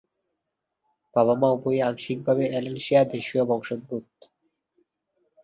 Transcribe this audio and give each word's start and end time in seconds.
বাবা-মা 1.15 1.49
উভয়ই 1.51 1.81
আংশিকভাবে 1.81 2.43
অ্যাল্সেশিয়া-দেশীয় 2.49 3.43
বংশদ্ভুত। 3.45 4.07